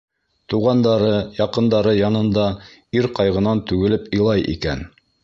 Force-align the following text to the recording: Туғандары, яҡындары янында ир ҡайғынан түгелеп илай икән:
Туғандары, 0.51 1.11
яҡындары 1.39 1.93
янында 1.97 2.45
ир 3.01 3.09
ҡайғынан 3.21 3.63
түгелеп 3.73 4.09
илай 4.21 4.47
икән: 4.57 4.83